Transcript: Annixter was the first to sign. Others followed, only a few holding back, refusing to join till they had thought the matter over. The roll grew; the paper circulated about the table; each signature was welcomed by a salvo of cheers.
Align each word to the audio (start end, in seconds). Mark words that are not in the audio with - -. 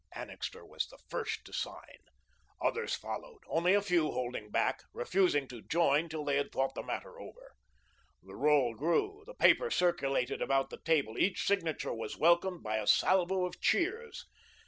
Annixter 0.13 0.65
was 0.65 0.87
the 0.87 0.97
first 1.11 1.45
to 1.45 1.53
sign. 1.53 1.99
Others 2.59 2.95
followed, 2.95 3.43
only 3.45 3.75
a 3.75 3.83
few 3.83 4.09
holding 4.11 4.49
back, 4.49 4.81
refusing 4.93 5.47
to 5.49 5.61
join 5.61 6.09
till 6.09 6.25
they 6.25 6.37
had 6.37 6.51
thought 6.51 6.73
the 6.73 6.81
matter 6.81 7.19
over. 7.19 7.53
The 8.23 8.35
roll 8.35 8.73
grew; 8.73 9.21
the 9.27 9.35
paper 9.35 9.69
circulated 9.69 10.41
about 10.41 10.71
the 10.71 10.81
table; 10.83 11.19
each 11.19 11.45
signature 11.45 11.93
was 11.93 12.17
welcomed 12.17 12.63
by 12.63 12.77
a 12.77 12.87
salvo 12.87 13.45
of 13.45 13.61
cheers. 13.61 14.25